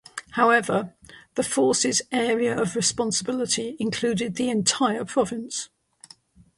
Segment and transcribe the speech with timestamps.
[0.31, 0.95] However,
[1.35, 5.69] the force's area of responsibility included the entire province.